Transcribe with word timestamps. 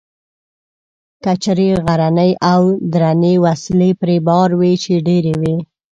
کچرې 1.23 1.69
غرنۍ 1.85 2.31
او 2.51 2.61
درنې 2.93 3.33
وسلې 3.45 3.89
پرې 3.99 4.17
بار 4.27 4.49
وې، 4.59 4.73
چې 4.83 4.93
ډېرې 5.07 5.33
وې. 5.41 5.55